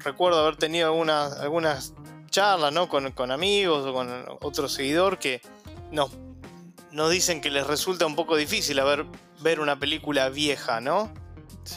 [0.00, 1.94] recuerdo haber tenido algunas, algunas
[2.30, 2.88] charlas, ¿no?
[2.88, 5.40] Con, amigos o con otro seguidor que
[5.92, 6.10] nos,
[6.90, 8.80] nos dicen que les resulta un poco difícil
[9.40, 11.12] ver una película vieja, ¿no?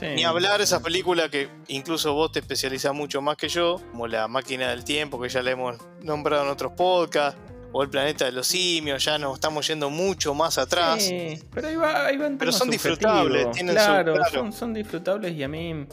[0.01, 4.27] Ni hablar esa película que incluso vos te especializás mucho más que yo, como La
[4.27, 7.39] Máquina del Tiempo, que ya la hemos nombrado en otros podcasts,
[7.71, 11.03] o El Planeta de los Simios, ya nos estamos yendo mucho más atrás.
[11.03, 14.15] Sí, pero ahí, va, ahí Pero son disfrutables, claro,
[14.51, 15.85] Son, disfrutables y a mí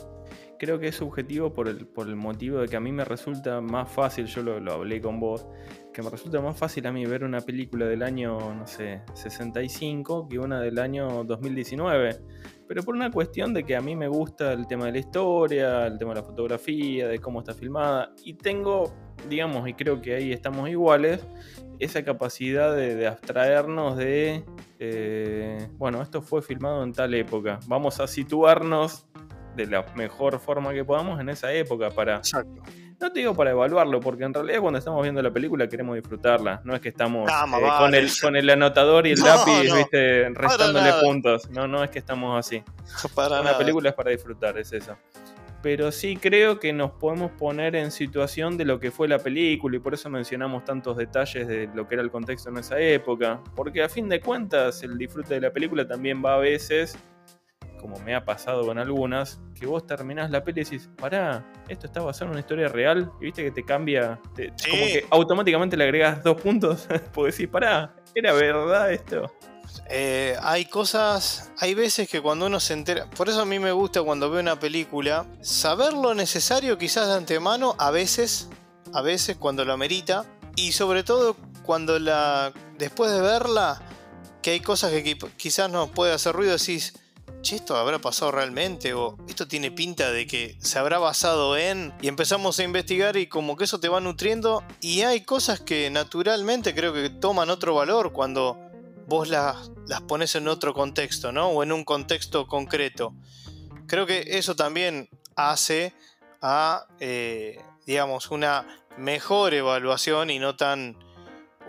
[0.59, 3.61] creo que es subjetivo por el, por el motivo de que a mí me resulta
[3.61, 5.47] más fácil, yo lo, lo hablé con vos,
[5.97, 10.29] que me resulta más fácil a mí ver una película del año, no sé, 65
[10.29, 12.21] que una del año 2019
[12.69, 15.87] pero por una cuestión de que a mí me gusta el tema de la historia,
[15.87, 18.93] el tema de la fotografía, de cómo está filmada, y tengo,
[19.31, 21.25] digamos, y creo que ahí estamos iguales,
[21.79, 24.45] esa capacidad de, abstraernos de,
[24.81, 29.07] eh, bueno, esto fue filmado en tal época, vamos a situarnos
[29.55, 32.17] de la mejor forma que podamos en esa época para...
[32.17, 32.63] Exacto
[33.01, 36.61] no te digo para evaluarlo, porque en realidad cuando estamos viendo la película queremos disfrutarla.
[36.65, 37.35] No es que estamos eh,
[37.79, 40.29] con, el, con el anotador y el lápiz, ¿viste?
[40.31, 41.51] restándole puntos.
[41.51, 42.63] No, no es que estamos así.
[43.15, 44.97] Para Una película es para disfrutar, es eso.
[45.63, 49.77] Pero sí creo que nos podemos poner en situación de lo que fue la película
[49.77, 53.41] y por eso mencionamos tantos detalles de lo que era el contexto en esa época.
[53.55, 56.97] Porque a fin de cuentas el disfrute de la película también va a veces
[57.87, 61.87] como me ha pasado con algunas, que vos terminás la peli y decís, pará, esto
[61.87, 65.85] está basado en una historia real, y viste que te cambia, como que automáticamente le
[65.85, 69.33] agregas dos puntos, porque decís, pará, ¿era verdad esto?
[69.89, 73.71] Eh, hay cosas, hay veces que cuando uno se entera, por eso a mí me
[73.71, 78.49] gusta cuando veo una película, saber lo necesario quizás de antemano, a veces,
[78.95, 80.25] a veces cuando lo amerita,
[80.57, 83.81] y sobre todo cuando la, después de verla,
[84.43, 86.95] que hay cosas que quizás nos puede hacer ruido, decís,
[87.55, 92.09] esto habrá pasado realmente o esto tiene pinta de que se habrá basado en y
[92.09, 96.75] empezamos a investigar y como que eso te va nutriendo y hay cosas que naturalmente
[96.75, 98.59] creo que toman otro valor cuando
[99.07, 101.49] vos las, las pones en otro contexto, ¿no?
[101.49, 103.15] O en un contexto concreto.
[103.87, 105.95] Creo que eso también hace
[106.43, 110.99] a, eh, digamos, una mejor evaluación y no tan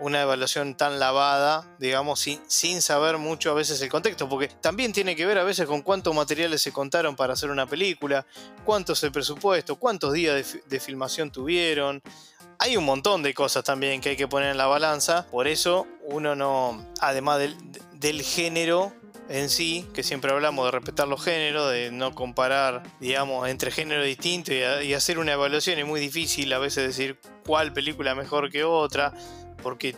[0.00, 4.92] una evaluación tan lavada, digamos, sin, sin, saber mucho a veces el contexto, porque también
[4.92, 8.26] tiene que ver a veces con cuántos materiales se contaron para hacer una película,
[8.64, 12.02] cuánto es el presupuesto, cuántos días de, filmación tuvieron.
[12.60, 15.86] Hay un montón de cosas también que hay que poner en la balanza, por eso
[16.02, 17.56] uno no, además del,
[17.94, 18.92] del género,
[19.28, 24.06] en sí, que siempre hablamos de respetar los géneros, de no comparar, digamos, entre géneros
[24.06, 28.64] distintos y, hacer una evaluación es muy difícil a veces decir cuál película mejor que
[28.64, 29.12] otra
[29.62, 29.94] porque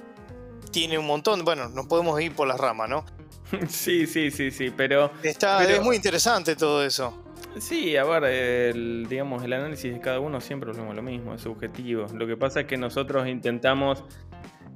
[0.70, 3.04] tiene un montón, bueno, nos podemos ir por las ramas, ¿no?
[3.68, 5.10] Sí, sí, sí, sí, pero...
[5.22, 7.24] Está, Es muy interesante todo eso.
[7.58, 11.42] Sí, a ver, el, digamos, el análisis de cada uno siempre es lo mismo, es
[11.42, 12.06] subjetivo.
[12.14, 14.04] Lo que pasa es que nosotros intentamos,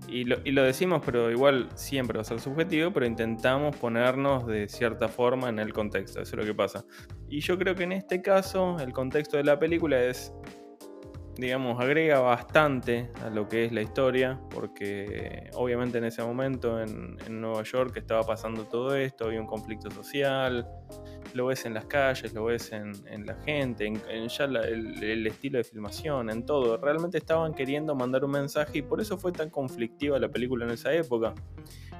[0.09, 4.47] y lo, y lo decimos, pero igual siempre va a ser subjetivo, pero intentamos ponernos
[4.47, 6.85] de cierta forma en el contexto, eso es lo que pasa.
[7.29, 10.33] Y yo creo que en este caso el contexto de la película es
[11.37, 17.17] digamos, agrega bastante a lo que es la historia, porque obviamente en ese momento en,
[17.29, 20.67] Nueva York estaba pasando todo esto, había un conflicto social,
[21.35, 25.65] lo ves en las calles, lo ves en, la gente, en, ya el, estilo de
[25.65, 26.77] filmación, en todo.
[26.77, 30.71] Realmente estaban queriendo mandar un mensaje y por eso fue tan conflictiva la película en
[30.71, 31.35] esa época.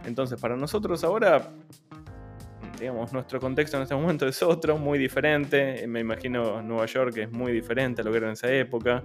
[0.05, 1.51] Entonces, para nosotros ahora
[2.79, 5.87] digamos, nuestro contexto en este momento es otro, muy diferente.
[5.87, 9.05] Me imagino Nueva York es muy diferente a lo que era en esa época.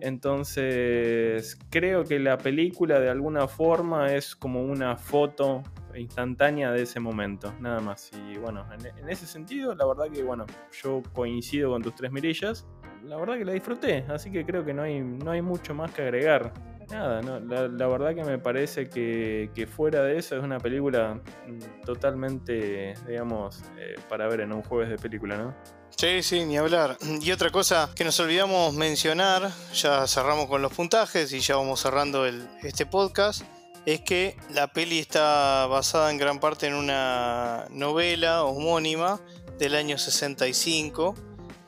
[0.00, 5.62] Entonces, creo que la película de alguna forma es como una foto
[5.94, 8.10] instantánea de ese momento, nada más.
[8.30, 10.44] Y bueno, en, ese sentido, la verdad que, bueno,
[10.82, 12.66] yo coincido con tus tres mirillas.
[13.04, 15.92] La verdad que la disfruté, así que creo que no hay, no hay mucho más
[15.92, 16.52] que agregar.
[16.90, 21.84] Nada, no, la, verdad que me parece que, fuera de eso es una película mm,
[21.84, 25.54] totalmente, digamos, eh, para ver en un jueves de película, ¿no?
[25.96, 26.96] Sí, sí, ni hablar.
[27.22, 31.80] Y otra cosa que nos olvidamos mencionar, ya cerramos con los puntajes y ya vamos
[31.80, 33.42] cerrando el, este podcast,
[33.86, 39.20] es que la peli está basada en gran parte en una novela homónima
[39.58, 41.14] del año 65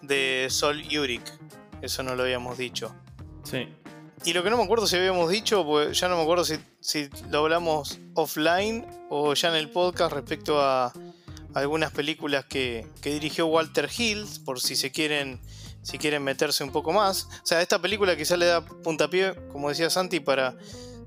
[0.02, 1.22] de Sol Yurik.
[1.80, 2.94] Eso no lo habíamos dicho.
[3.44, 3.68] Sí.
[4.24, 7.08] Y lo que no me acuerdo si habíamos dicho, pues ya no me acuerdo si,
[7.30, 10.92] lo hablamos offline o ya en el podcast respecto a
[11.54, 15.40] algunas películas que, dirigió Walter Hill, por si se quieren,
[15.82, 17.28] si quieren meterse un poco más.
[17.42, 20.56] O sea, esta película quizá le da puntapié, como decía Santi, para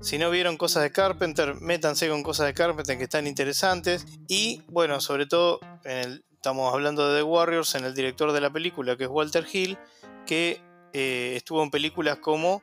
[0.00, 4.04] si no vieron cosas de Carpenter, métanse con cosas de Carpenter que están interesantes.
[4.28, 8.96] Y bueno, sobre todo, estamos hablando de The Warriors, en el director de la película,
[8.96, 9.78] que es Walter Hill,
[10.26, 10.60] que
[10.92, 12.62] eh, estuvo en películas como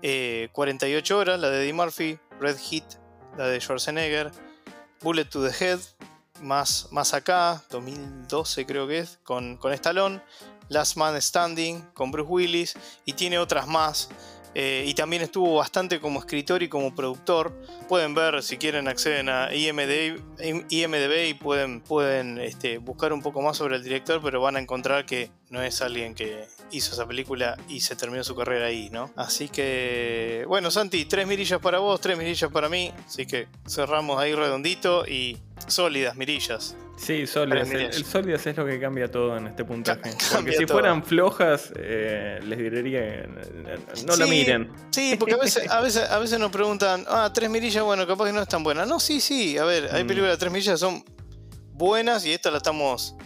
[0.00, 2.84] 48 eh, horas, la de Eddie Murphy, Red Heat,
[3.36, 4.30] la de Schwarzenegger,
[5.00, 5.80] Bullet to the Head,
[6.42, 10.20] más, más acá, 2012 creo que es, con, con Stallone,
[10.68, 14.08] Last Man Standing, con Bruce Willis, y tiene otras más.
[14.54, 17.52] Eh, y también estuvo bastante como escritor y como productor.
[17.88, 20.20] Pueden ver, si quieren, acceden a IMDb,
[20.68, 24.60] IMDb y pueden, pueden este, buscar un poco más sobre el director, pero van a
[24.60, 28.88] encontrar que no es alguien que hizo esa película y se terminó su carrera ahí,
[28.90, 29.10] ¿no?
[29.16, 32.94] Así que, bueno, Santi, tres mirillas para vos, tres mirillas para mí.
[33.04, 35.36] Así que cerramos ahí redondito y
[35.66, 36.76] sólidas mirillas.
[36.96, 37.68] Sí, sólidas.
[37.68, 40.12] El, sólidas es lo que cambia todo en este puntaje.
[40.32, 43.26] Porque si fueran flojas, eh, les diría
[44.06, 44.70] no la miren.
[44.90, 48.26] Sí, porque a veces, a, veces, a veces nos preguntan, ah, tres mirillas, bueno, capaz
[48.26, 48.86] que no es tan buena.
[48.86, 49.58] No, sí, sí.
[49.58, 50.06] A ver, hay mm.
[50.06, 51.02] películas de tres mirillas que son
[51.72, 53.16] buenas y esta la estamos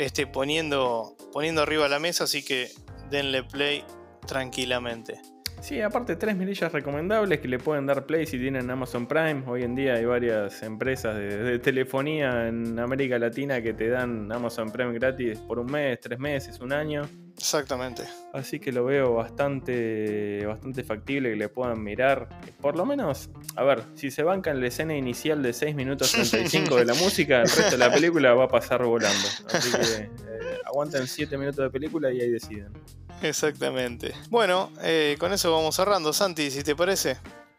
[0.00, 2.70] este, poniendo, poniendo arriba la mesa, así que
[3.10, 3.84] denle play
[4.26, 5.20] tranquilamente.
[5.60, 9.42] Sí, aparte tres mirillas recomendables que le pueden dar play si tienen Amazon Prime.
[9.46, 14.72] Hoy en día hay varias empresas de, telefonía en América Latina que te dan Amazon
[14.72, 17.02] Prime gratis por un mes, tres meses, un año.
[17.40, 18.02] Exactamente.
[18.34, 22.28] Así que lo veo bastante, bastante factible que le puedan mirar.
[22.60, 26.76] Por lo menos, a ver, si se bancan la escena inicial de 6 minutos 35
[26.76, 29.26] de la música, el resto de la película va a pasar volando.
[29.52, 30.10] Así que eh,
[30.66, 32.72] aguanten 7 minutos de película y ahí deciden.
[33.22, 34.12] Exactamente.
[34.28, 36.12] Bueno, eh, con eso vamos cerrando.
[36.12, 37.16] Santi, si te parece.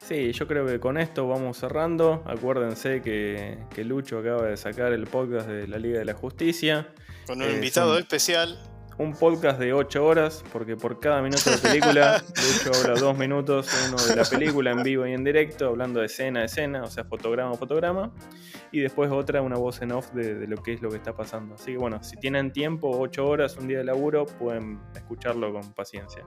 [0.07, 2.23] Sí, yo creo que con esto vamos cerrando.
[2.27, 6.93] Acuérdense que, Lucho acaba de sacar el podcast de la Liga de la Justicia.
[7.25, 8.59] Con un eh, invitado especial
[8.97, 13.67] un podcast de 8 horas, porque por cada minuto de película, Lucho habla 2 minutos,
[13.87, 16.87] uno de la película en vivo y en directo, hablando de escena a escena, o
[16.87, 18.11] sea, fotograma a fotograma,
[18.71, 21.55] y después otra, una voz en off de, lo que es lo que está pasando.
[21.55, 25.73] Así que bueno, si tienen tiempo, 8 horas, un día de laburo, pueden escucharlo con
[25.73, 26.25] paciencia.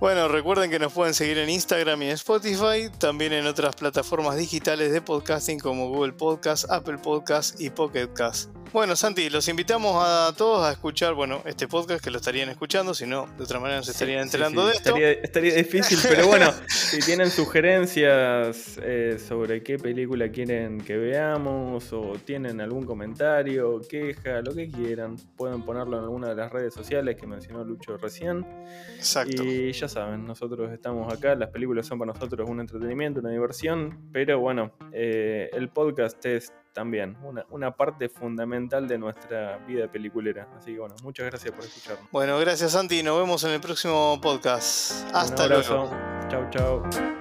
[0.00, 4.38] Bueno, recuerden que nos pueden seguir en Instagram y en Spotify, también en otras plataformas
[4.38, 8.59] digitales de podcasting como Google Podcast, Apple Podcast y Pocket Cast.
[8.72, 12.94] Bueno, Santi, los invitamos a todos a escuchar, bueno, este podcast que lo estarían escuchando,
[12.94, 14.96] si no, de otra manera no se estarían enterando de esto.
[14.96, 22.12] Estaría, difícil, pero bueno, si tienen sugerencias eh, sobre qué película quieren que veamos o
[22.24, 27.16] tienen algún comentario, queja, lo que quieran, pueden ponerlo en alguna de las redes sociales
[27.16, 28.46] que mencionó Lucho recién.
[28.94, 29.42] Exacto.
[29.42, 33.98] Y ya saben, nosotros estamos acá, las películas son para nosotros un entretenimiento, una diversión,
[34.12, 40.48] pero bueno, eh, el podcast es también una, una, parte fundamental de nuestra vida peliculera.
[40.56, 42.10] Así que bueno, muchas gracias por escucharnos.
[42.10, 45.06] Bueno, gracias Santi, nos vemos en el próximo podcast.
[45.14, 45.90] Hasta luego.
[46.28, 47.19] Chau, chau.